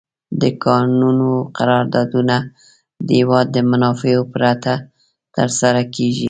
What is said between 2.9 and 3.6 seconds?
د هېواد د